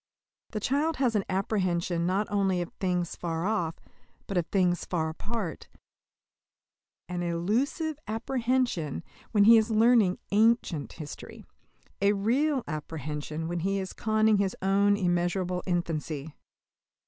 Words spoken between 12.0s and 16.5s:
a real apprehension when he is conning his own immeasurable infancy.